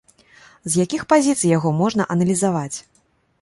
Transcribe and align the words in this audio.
З 0.71 0.85
якіх 0.85 1.03
пазіцый 1.13 1.51
яго 1.57 1.69
можна 1.83 2.09
аналізаваць? 2.17 2.77